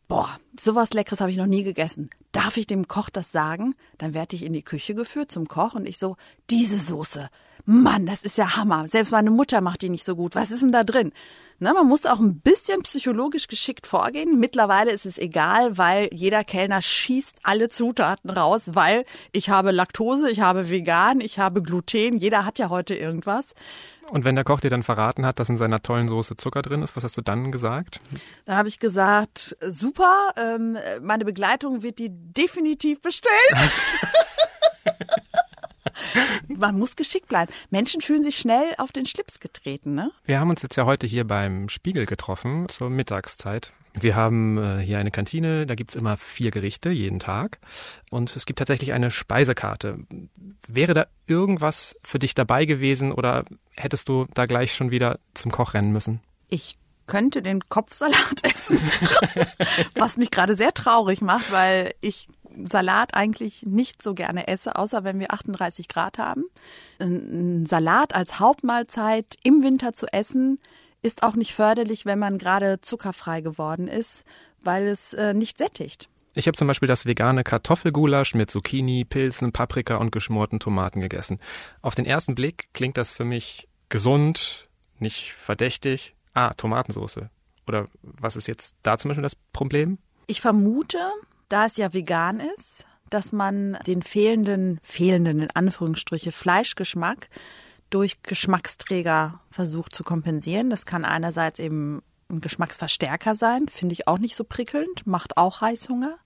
[0.07, 2.11] boah, sowas Leckeres habe ich noch nie gegessen.
[2.33, 3.75] Darf ich dem Koch das sagen?
[3.99, 6.17] Dann werde ich in die Küche geführt zum Koch und ich so,
[6.51, 7.29] diese Soße,
[7.67, 8.89] Mann, das ist ja Hammer.
[8.89, 10.35] Selbst meine Mutter macht die nicht so gut.
[10.35, 11.13] Was ist denn da drin?
[11.61, 14.39] Ne, man muss auch ein bisschen psychologisch geschickt vorgehen.
[14.39, 20.31] Mittlerweile ist es egal, weil jeder Kellner schießt alle Zutaten raus, weil ich habe Laktose,
[20.31, 22.17] ich habe vegan, ich habe Gluten.
[22.17, 23.55] Jeder hat ja heute irgendwas.
[24.11, 26.83] Und wenn der Koch dir dann verraten hat, dass in seiner tollen Soße Zucker drin
[26.83, 28.01] ist, was hast du dann gesagt?
[28.45, 33.33] Dann habe ich gesagt, super, ähm, meine Begleitung wird die definitiv bestellen.
[36.57, 37.53] Man muss geschickt bleiben.
[37.71, 40.11] Menschen fühlen sich schnell auf den Schlips getreten, ne?
[40.25, 43.73] Wir haben uns jetzt ja heute hier beim Spiegel getroffen zur Mittagszeit.
[43.95, 47.61] Wir haben äh, hier eine Kantine, da gibt's immer vier Gerichte jeden Tag.
[48.11, 49.99] Und es gibt tatsächlich eine Speisekarte.
[50.67, 55.53] Wäre da irgendwas für dich dabei gewesen oder hättest du da gleich schon wieder zum
[55.53, 56.21] Koch rennen müssen?
[56.49, 58.81] Ich könnte den Kopfsalat essen,
[59.95, 62.29] was mich gerade sehr traurig macht, weil ich
[62.69, 66.45] Salat eigentlich nicht so gerne esse, außer wenn wir 38 Grad haben.
[66.99, 70.59] Ein Salat als Hauptmahlzeit im Winter zu essen,
[71.03, 74.25] ist auch nicht förderlich, wenn man gerade zuckerfrei geworden ist,
[74.63, 76.09] weil es äh, nicht sättigt.
[76.33, 81.39] Ich habe zum Beispiel das vegane Kartoffelgulasch mit Zucchini, Pilzen, Paprika und geschmorten Tomaten gegessen.
[81.81, 86.15] Auf den ersten Blick klingt das für mich gesund, nicht verdächtig.
[86.33, 87.31] Ah, Tomatensoße.
[87.69, 89.99] Oder was ist jetzt da zum Beispiel das Problem?
[90.27, 90.99] Ich vermute,
[91.55, 97.29] da es ja vegan ist, dass man den fehlenden, fehlenden in Anführungsstriche Fleischgeschmack
[97.91, 100.69] durch Geschmacksträger versucht zu kompensieren.
[100.69, 105.61] Das kann einerseits eben ein Geschmacksverstärker sein, finde ich auch nicht so prickelnd, macht auch
[105.61, 106.17] Heißhunger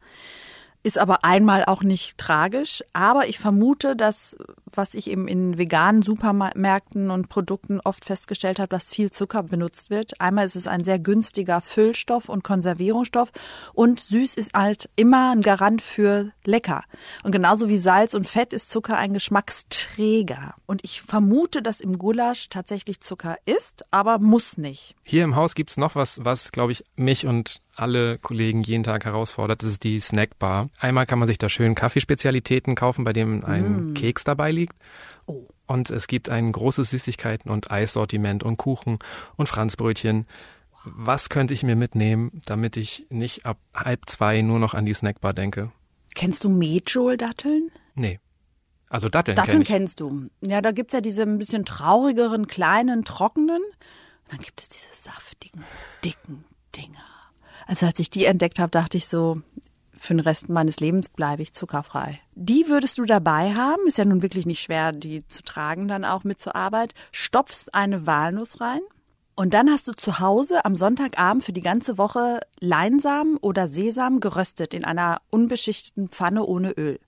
[0.82, 2.82] ist aber einmal auch nicht tragisch.
[2.92, 4.36] Aber ich vermute, dass,
[4.66, 9.90] was ich eben in veganen Supermärkten und Produkten oft festgestellt habe, dass viel Zucker benutzt
[9.90, 10.20] wird.
[10.20, 13.30] Einmal ist es ein sehr günstiger Füllstoff und Konservierungsstoff
[13.74, 16.84] und süß ist halt immer ein Garant für lecker.
[17.22, 20.54] Und genauso wie Salz und Fett ist Zucker ein Geschmacksträger.
[20.66, 24.94] Und ich vermute, dass im Gulasch tatsächlich Zucker ist, aber muss nicht.
[25.02, 29.04] Hier im Haus gibt's noch was, was, glaube ich, mich und alle Kollegen jeden Tag
[29.04, 29.62] herausfordert.
[29.62, 30.68] Das ist die Snackbar.
[30.78, 33.94] Einmal kann man sich da schön Kaffeespezialitäten kaufen, bei dem ein mm.
[33.94, 34.74] Keks dabei liegt.
[35.26, 35.46] Oh.
[35.66, 38.98] Und es gibt ein großes Süßigkeiten- und Eissortiment und Kuchen
[39.36, 40.26] und Franzbrötchen.
[40.84, 44.94] Was könnte ich mir mitnehmen, damit ich nicht ab halb zwei nur noch an die
[44.94, 45.70] Snackbar denke?
[46.14, 47.70] Kennst du Medjool-Datteln?
[47.94, 48.18] Nee.
[48.88, 50.30] Also Datteln, Datteln kenn kennst du.
[50.40, 53.62] Ja, da gibt's ja diese ein bisschen traurigeren, kleinen, trockenen.
[53.62, 55.62] Und dann gibt es diese saftigen,
[56.02, 57.17] dicken Dinger.
[57.68, 59.42] Also als ich die entdeckt habe, dachte ich so,
[59.98, 62.18] für den Rest meines Lebens bleibe ich zuckerfrei.
[62.34, 66.04] Die würdest du dabei haben, ist ja nun wirklich nicht schwer, die zu tragen dann
[66.04, 66.94] auch mit zur Arbeit.
[67.12, 68.80] Stopfst eine Walnuss rein
[69.34, 74.20] und dann hast du zu Hause am Sonntagabend für die ganze Woche Leinsamen oder Sesam
[74.20, 76.98] geröstet in einer unbeschichteten Pfanne ohne Öl.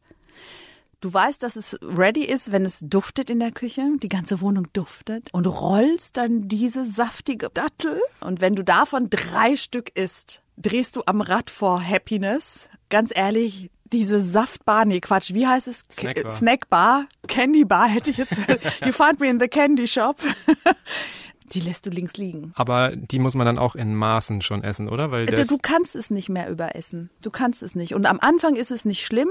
[1.00, 4.68] Du weißt, dass es ready ist, wenn es duftet in der Küche, die ganze Wohnung
[4.74, 10.96] duftet und rollst dann diese saftige Dattel und wenn du davon drei Stück isst, drehst
[10.96, 12.68] du am Rad vor Happiness.
[12.88, 15.84] Ganz ehrlich, diese Saftbar, nee, Quatsch, wie heißt es?
[15.90, 16.32] Snackbar.
[16.32, 18.36] Snackbar, Candy Bar hätte ich jetzt.
[18.84, 20.20] you find me in the candy shop.
[21.52, 22.52] Die lässt du links liegen.
[22.54, 25.10] Aber die muss man dann auch in Maßen schon essen, oder?
[25.10, 27.10] Weil du kannst es nicht mehr überessen.
[27.22, 27.94] Du kannst es nicht.
[27.94, 29.30] Und am Anfang ist es nicht schlimm.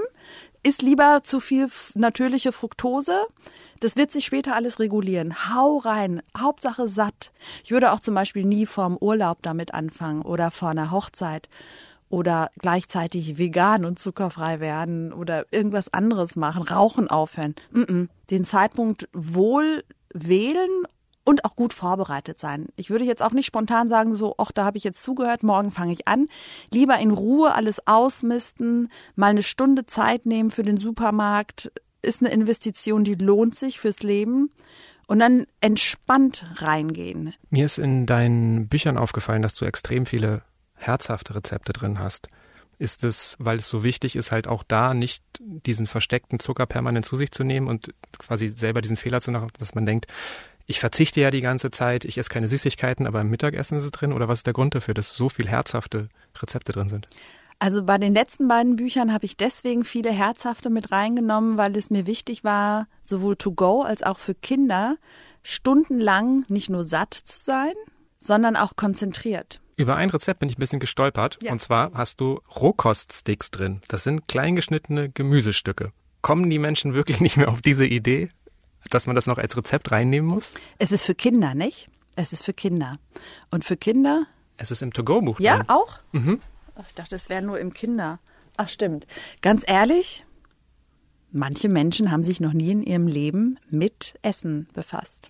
[0.61, 3.21] Ist lieber zu viel natürliche Fructose.
[3.79, 5.33] Das wird sich später alles regulieren.
[5.53, 6.21] Hau rein.
[6.37, 7.31] Hauptsache satt.
[7.63, 11.47] Ich würde auch zum Beispiel nie vorm Urlaub damit anfangen oder vor einer Hochzeit
[12.09, 17.55] oder gleichzeitig vegan und zuckerfrei werden oder irgendwas anderes machen, rauchen aufhören.
[18.29, 20.85] Den Zeitpunkt wohl wählen
[21.29, 22.69] und auch gut vorbereitet sein.
[22.75, 25.69] Ich würde jetzt auch nicht spontan sagen, so, ach, da habe ich jetzt zugehört, morgen
[25.69, 26.25] fange ich an.
[26.73, 32.31] Lieber in Ruhe alles ausmisten, mal eine Stunde Zeit nehmen für den Supermarkt, ist eine
[32.31, 34.49] Investition, die lohnt sich fürs Leben.
[35.05, 37.35] Und dann entspannt reingehen.
[37.51, 40.41] Mir ist in deinen Büchern aufgefallen, dass du extrem viele
[40.73, 42.27] herzhafte Rezepte drin hast.
[42.79, 47.05] Ist es, weil es so wichtig ist, halt auch da nicht diesen versteckten Zucker permanent
[47.05, 50.07] zu sich zu nehmen und quasi selber diesen Fehler zu machen, dass man denkt,
[50.69, 53.91] ich verzichte ja die ganze Zeit, ich esse keine Süßigkeiten, aber im Mittagessen ist es
[53.91, 54.13] drin?
[54.13, 57.07] Oder was ist der Grund dafür, dass so viel herzhafte Rezepte drin sind?
[57.57, 61.89] Also bei den letzten beiden Büchern habe ich deswegen viele herzhafte mit reingenommen, weil es
[61.89, 64.97] mir wichtig war, sowohl to go als auch für Kinder
[65.41, 67.73] stundenlang nicht nur satt zu sein,
[68.19, 69.61] sondern auch konzentriert.
[69.75, 71.39] Über ein Rezept bin ich ein bisschen gestolpert.
[71.41, 71.51] Ja.
[71.51, 73.81] Und zwar hast du Rohkoststicks drin.
[73.87, 75.93] Das sind kleingeschnittene Gemüsestücke.
[76.21, 78.29] Kommen die Menschen wirklich nicht mehr auf diese Idee?
[78.89, 80.51] Dass man das noch als Rezept reinnehmen muss?
[80.77, 81.89] Es ist für Kinder, nicht?
[82.15, 82.97] Es ist für Kinder.
[83.51, 84.25] Und für Kinder?
[84.57, 85.39] Es ist im To-Go-Buch.
[85.39, 85.69] Ja, drin.
[85.69, 85.99] auch?
[86.11, 86.39] Mhm.
[86.87, 88.19] Ich dachte, es wäre nur im Kinder.
[88.57, 89.05] Ach, stimmt.
[89.41, 90.25] Ganz ehrlich,
[91.31, 95.29] Manche Menschen haben sich noch nie in ihrem Leben mit Essen befasst.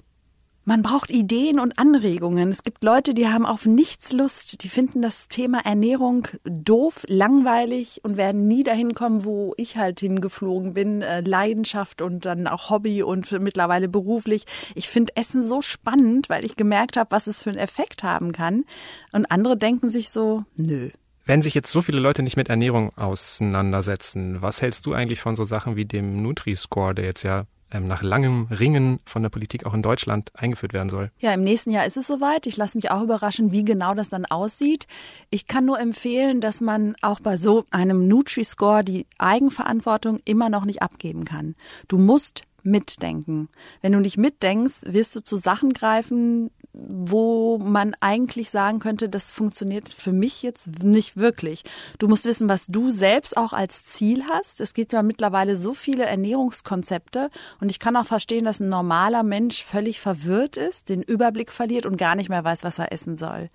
[0.66, 2.52] Man braucht Ideen und Anregungen.
[2.52, 4.64] Es gibt Leute, die haben auf nichts Lust.
[4.64, 10.00] Die finden das Thema Ernährung doof, langweilig und werden nie dahin kommen, wo ich halt
[10.00, 11.02] hingeflogen bin.
[11.02, 14.46] Äh, Leidenschaft und dann auch Hobby und mittlerweile beruflich.
[14.76, 18.32] Ich finde Essen so spannend, weil ich gemerkt habe, was es für einen Effekt haben
[18.32, 18.66] kann.
[19.12, 20.90] Und andere denken sich so, nö.
[21.26, 25.36] Wenn sich jetzt so viele Leute nicht mit Ernährung auseinandersetzen, was hältst du eigentlich von
[25.36, 29.66] so Sachen wie dem Nutri-Score, der jetzt ja ähm, nach langem Ringen von der Politik
[29.66, 31.12] auch in Deutschland eingeführt werden soll.
[31.20, 32.48] Ja, im nächsten Jahr ist es soweit.
[32.48, 34.88] Ich lasse mich auch überraschen, wie genau das dann aussieht.
[35.30, 40.66] Ich kann nur empfehlen, dass man auch bei so einem Nutri-Score die Eigenverantwortung immer noch
[40.66, 41.56] nicht abgeben kann.
[41.88, 43.50] Du musst mitdenken.
[43.82, 46.52] Wenn du nicht mitdenkst, wirst du zu Sachen greifen,
[46.88, 51.64] wo man eigentlich sagen könnte, das funktioniert für mich jetzt nicht wirklich.
[51.98, 54.62] Du musst wissen, was du selbst auch als Ziel hast.
[54.62, 59.24] Es gibt ja mittlerweile so viele Ernährungskonzepte und ich kann auch verstehen, dass ein normaler
[59.24, 63.18] Mensch völlig verwirrt ist, den Überblick verliert und gar nicht mehr weiß, was er essen
[63.18, 63.50] soll.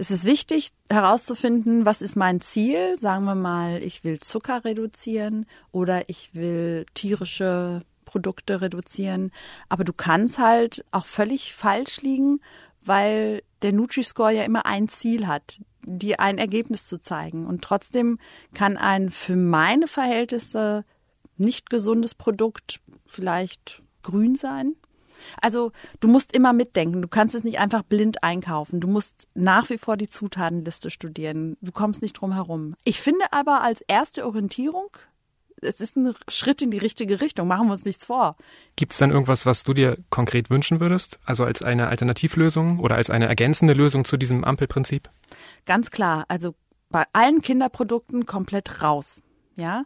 [0.00, 2.94] Es ist wichtig herauszufinden, was ist mein Ziel.
[3.00, 9.32] Sagen wir mal, ich will Zucker reduzieren oder ich will tierische Produkte reduzieren.
[9.68, 12.40] Aber du kannst halt auch völlig falsch liegen,
[12.82, 17.46] weil der Nutri-Score ja immer ein Ziel hat, dir ein Ergebnis zu zeigen.
[17.46, 18.18] Und trotzdem
[18.54, 20.86] kann ein für meine Verhältnisse
[21.36, 24.74] nicht gesundes Produkt vielleicht grün sein.
[25.42, 27.02] Also du musst immer mitdenken.
[27.02, 28.80] Du kannst es nicht einfach blind einkaufen.
[28.80, 31.58] Du musst nach wie vor die Zutatenliste studieren.
[31.60, 32.74] Du kommst nicht drum herum.
[32.84, 34.96] Ich finde aber als erste Orientierung
[35.62, 37.48] es ist ein Schritt in die richtige Richtung.
[37.48, 38.36] Machen wir uns nichts vor.
[38.76, 41.18] Gibt es dann irgendwas, was du dir konkret wünschen würdest?
[41.24, 45.10] Also als eine Alternativlösung oder als eine ergänzende Lösung zu diesem Ampelprinzip?
[45.66, 46.24] Ganz klar.
[46.28, 46.54] Also
[46.90, 49.22] bei allen Kinderprodukten komplett raus.
[49.56, 49.84] Ja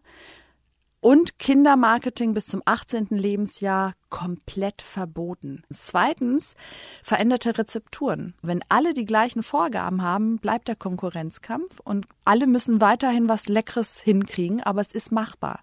[1.02, 3.08] und Kindermarketing bis zum 18.
[3.10, 5.64] Lebensjahr komplett verboten.
[5.68, 6.54] Zweitens,
[7.02, 8.34] veränderte Rezepturen.
[8.40, 14.00] Wenn alle die gleichen Vorgaben haben, bleibt der Konkurrenzkampf und alle müssen weiterhin was Leckeres
[14.00, 15.60] hinkriegen, aber es ist machbar.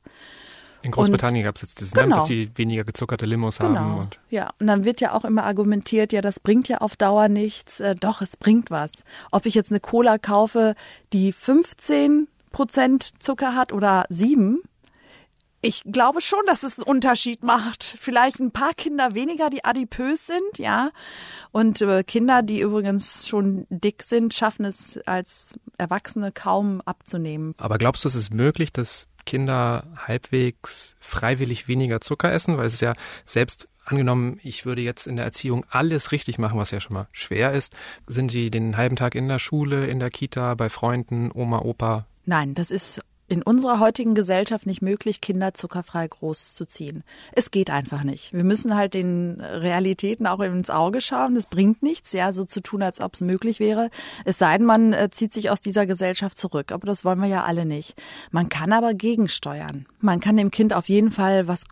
[0.82, 2.18] In Großbritannien gab es jetzt das, genau.
[2.18, 3.80] dass sie weniger gezuckerte Limos genau.
[3.80, 3.98] haben.
[3.98, 7.30] Und ja, und dann wird ja auch immer argumentiert, ja, das bringt ja auf Dauer
[7.30, 7.80] nichts.
[7.80, 8.92] Äh, doch, es bringt was.
[9.32, 10.76] Ob ich jetzt eine Cola kaufe,
[11.14, 14.64] die 15 Prozent Zucker hat oder sieben,
[15.62, 17.98] ich glaube schon, dass es einen Unterschied macht.
[18.00, 20.92] Vielleicht ein paar Kinder weniger, die adipös sind, ja.
[21.52, 27.54] Und äh, Kinder, die übrigens schon dick sind, schaffen es als Erwachsene kaum abzunehmen.
[27.58, 32.58] Aber glaubst du, es ist möglich, dass Kinder halbwegs freiwillig weniger Zucker essen?
[32.58, 32.94] Weil es ist ja
[33.26, 37.08] selbst angenommen, ich würde jetzt in der Erziehung alles richtig machen, was ja schon mal
[37.12, 37.76] schwer ist.
[38.08, 42.06] Sind sie den halben Tag in der Schule, in der Kita, bei Freunden, Oma, Opa?
[42.26, 47.04] Nein, das ist in unserer heutigen Gesellschaft nicht möglich, Kinder zuckerfrei großzuziehen.
[47.32, 48.34] Es geht einfach nicht.
[48.34, 51.36] Wir müssen halt den Realitäten auch ins Auge schauen.
[51.36, 53.90] Es bringt nichts, ja, so zu tun, als ob es möglich wäre.
[54.26, 56.72] Es sei denn, man äh, zieht sich aus dieser Gesellschaft zurück.
[56.72, 58.02] Aber das wollen wir ja alle nicht.
[58.32, 59.86] Man kann aber gegensteuern.
[60.00, 61.66] Man kann dem Kind auf jeden Fall was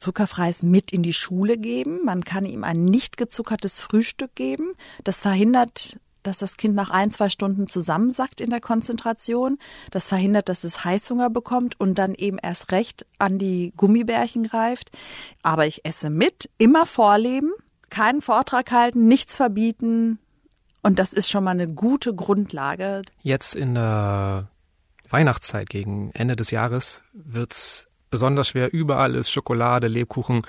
[0.00, 2.00] Zuckerfreies mit in die Schule geben.
[2.04, 4.74] Man kann ihm ein nicht gezuckertes Frühstück geben.
[5.04, 9.58] Das verhindert dass das Kind nach ein, zwei Stunden zusammensackt in der Konzentration.
[9.90, 14.90] Das verhindert, dass es Heißhunger bekommt und dann eben erst recht an die Gummibärchen greift.
[15.42, 17.50] Aber ich esse mit, immer vorleben,
[17.90, 20.18] keinen Vortrag halten, nichts verbieten.
[20.82, 23.02] Und das ist schon mal eine gute Grundlage.
[23.22, 24.48] Jetzt in der
[25.08, 28.72] Weihnachtszeit gegen Ende des Jahres wird's besonders schwer.
[28.72, 30.42] Überall ist Schokolade, Lebkuchen.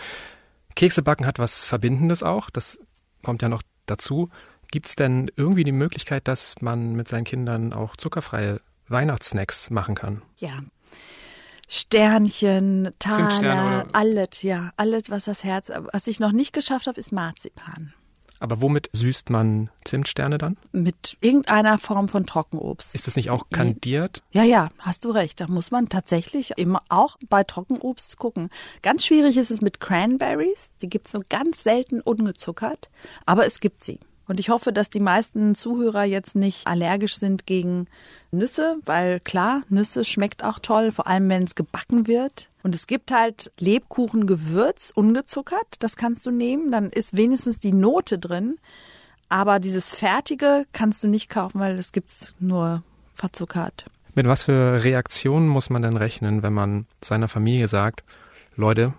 [0.76, 2.50] Kekse backen hat was Verbindendes auch.
[2.50, 2.80] Das
[3.24, 4.30] kommt ja noch dazu.
[4.72, 9.96] Gibt es denn irgendwie die Möglichkeit, dass man mit seinen Kindern auch zuckerfreie Weihnachtssnacks machen
[9.96, 10.22] kann?
[10.38, 10.60] Ja.
[11.68, 15.72] Sternchen, Taler, alles, ja, alles, was das Herz.
[15.92, 17.94] Was ich noch nicht geschafft habe, ist Marzipan.
[18.40, 20.58] Aber womit süßt man Zimtsterne dann?
[20.72, 22.96] Mit irgendeiner Form von Trockenobst.
[22.96, 24.24] Ist das nicht auch kandiert?
[24.32, 25.42] Ja, ja, hast du recht.
[25.42, 28.50] Da muss man tatsächlich immer auch bei Trockenobst gucken.
[28.82, 30.70] Ganz schwierig ist es mit Cranberries.
[30.82, 32.90] Die gibt es nur ganz selten ungezuckert,
[33.26, 34.00] aber es gibt sie.
[34.30, 37.88] Und ich hoffe, dass die meisten Zuhörer jetzt nicht allergisch sind gegen
[38.30, 42.48] Nüsse, weil klar, Nüsse schmeckt auch toll, vor allem wenn es gebacken wird.
[42.62, 48.20] Und es gibt halt Lebkuchengewürz, ungezuckert, das kannst du nehmen, dann ist wenigstens die Note
[48.20, 48.58] drin.
[49.30, 52.84] Aber dieses Fertige kannst du nicht kaufen, weil das gibt's nur
[53.16, 53.86] verzuckert.
[54.14, 58.04] Mit was für Reaktionen muss man denn rechnen, wenn man seiner Familie sagt,
[58.56, 58.94] Leute,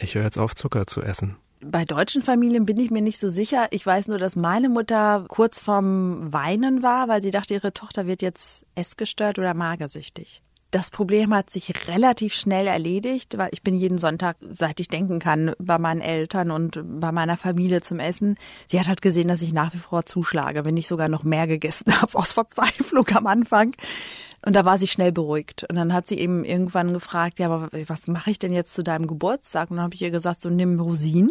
[0.00, 1.36] ich höre jetzt auf, Zucker zu essen?
[1.66, 3.68] Bei deutschen Familien bin ich mir nicht so sicher.
[3.70, 8.06] Ich weiß nur, dass meine Mutter kurz vorm Weinen war, weil sie dachte, ihre Tochter
[8.06, 10.42] wird jetzt essgestört oder magersüchtig.
[10.70, 15.20] Das Problem hat sich relativ schnell erledigt, weil ich bin jeden Sonntag, seit ich denken
[15.20, 18.36] kann, bei meinen Eltern und bei meiner Familie zum Essen.
[18.66, 21.46] Sie hat halt gesehen, dass ich nach wie vor zuschlage, wenn ich sogar noch mehr
[21.46, 23.74] gegessen habe aus Verzweiflung am Anfang.
[24.44, 25.64] Und da war sie schnell beruhigt.
[25.70, 28.82] Und dann hat sie eben irgendwann gefragt, ja, aber was mache ich denn jetzt zu
[28.82, 29.70] deinem Geburtstag?
[29.70, 31.30] Und dann habe ich ihr gesagt, so nimm Rosinen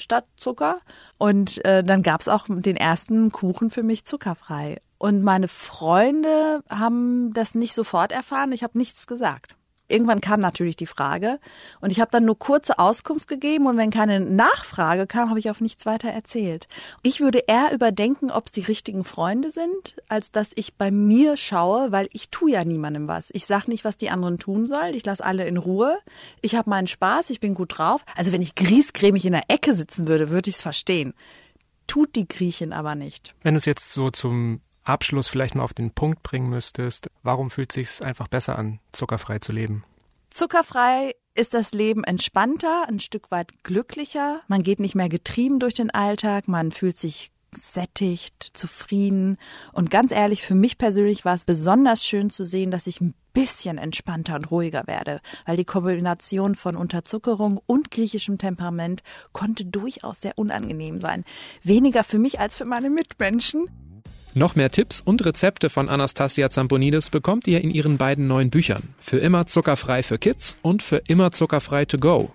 [0.00, 0.80] statt Zucker.
[1.18, 4.80] Und äh, dann gab's auch den ersten Kuchen für mich zuckerfrei.
[4.98, 8.52] Und meine Freunde haben das nicht sofort erfahren.
[8.52, 9.56] Ich habe nichts gesagt.
[9.90, 11.38] Irgendwann kam natürlich die Frage
[11.80, 15.50] und ich habe dann nur kurze Auskunft gegeben und wenn keine Nachfrage kam, habe ich
[15.50, 16.68] auf nichts weiter erzählt.
[17.02, 21.36] Ich würde eher überdenken, ob es die richtigen Freunde sind, als dass ich bei mir
[21.36, 23.30] schaue, weil ich tue ja niemandem was.
[23.32, 24.94] Ich sage nicht, was die anderen tun sollen.
[24.94, 25.98] Ich lasse alle in Ruhe.
[26.40, 28.04] Ich habe meinen Spaß, ich bin gut drauf.
[28.16, 31.14] Also wenn ich griesgrämig in der Ecke sitzen würde, würde ich es verstehen.
[31.86, 33.34] Tut die Griechin aber nicht.
[33.42, 37.72] Wenn es jetzt so zum Abschluss vielleicht noch auf den Punkt bringen müsstest, warum fühlt
[37.72, 39.84] sich einfach besser an, zuckerfrei zu leben?
[40.30, 44.40] Zuckerfrei ist das Leben entspannter, ein Stück weit glücklicher.
[44.48, 49.36] Man geht nicht mehr getrieben durch den Alltag, man fühlt sich sättigt, zufrieden.
[49.72, 53.14] Und ganz ehrlich, für mich persönlich war es besonders schön zu sehen, dass ich ein
[53.32, 60.20] bisschen entspannter und ruhiger werde, weil die Kombination von Unterzuckerung und griechischem Temperament konnte durchaus
[60.20, 61.24] sehr unangenehm sein.
[61.62, 63.68] Weniger für mich als für meine Mitmenschen.
[64.32, 68.94] Noch mehr Tipps und Rezepte von Anastasia Zamponidis bekommt ihr in ihren beiden neuen Büchern.
[68.98, 72.30] Für immer zuckerfrei für Kids und für immer zuckerfrei to go.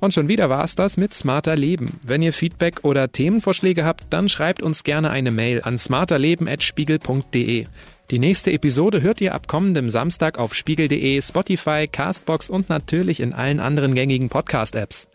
[0.00, 1.98] Und schon wieder war es das mit Smarter Leben.
[2.06, 7.66] Wenn ihr Feedback oder Themenvorschläge habt, dann schreibt uns gerne eine Mail an smarterleben.spiegel.de.
[8.10, 13.32] Die nächste Episode hört ihr ab kommendem Samstag auf spiegel.de, Spotify, Castbox und natürlich in
[13.32, 15.06] allen anderen gängigen Podcast-Apps.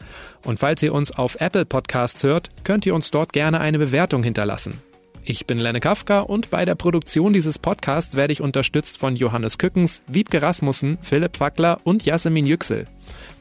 [0.43, 4.23] Und falls ihr uns auf Apple Podcasts hört, könnt ihr uns dort gerne eine Bewertung
[4.23, 4.79] hinterlassen.
[5.27, 9.57] Ich bin Lenne Kafka und bei der Produktion dieses Podcasts werde ich unterstützt von Johannes
[9.57, 12.85] Kückens, Wiebke Rasmussen, Philipp Fackler und Jasmin Yüksel.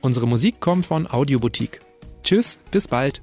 [0.00, 1.80] Unsere Musik kommt von Audioboutique.
[2.22, 3.20] Tschüss, bis bald.